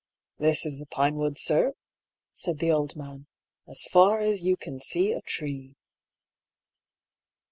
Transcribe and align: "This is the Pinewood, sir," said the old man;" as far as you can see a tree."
"This 0.39 0.65
is 0.65 0.79
the 0.79 0.87
Pinewood, 0.87 1.37
sir," 1.37 1.73
said 2.33 2.57
the 2.57 2.71
old 2.71 2.95
man;" 2.95 3.27
as 3.71 3.83
far 3.91 4.19
as 4.19 4.41
you 4.41 4.57
can 4.57 4.79
see 4.79 5.11
a 5.11 5.21
tree." 5.21 5.75